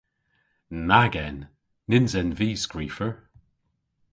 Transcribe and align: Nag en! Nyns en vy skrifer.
Nag 0.89 1.13
en! 1.25 1.37
Nyns 1.89 2.13
en 2.19 2.31
vy 2.39 2.49
skrifer. 2.65 3.11